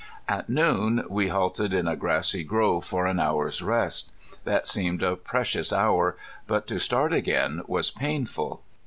At 0.27 0.49
noon 0.49 1.05
we 1.11 1.27
halted 1.27 1.75
in 1.75 1.87
a 1.87 1.95
grassy 1.95 2.43
grove 2.43 2.83
for 2.85 3.05
an 3.05 3.19
hour's 3.19 3.61
rest. 3.61 4.11
That 4.45 4.65
seemed 4.65 5.03
a 5.03 5.15
precious 5.15 5.71
hour, 5.71 6.17
but 6.47 6.65
to 6.69 6.79
start 6.79 7.13
again 7.13 7.61
was 7.67 7.91
painful. 7.91 8.63